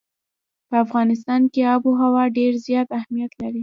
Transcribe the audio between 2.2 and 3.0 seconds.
ډېر زیات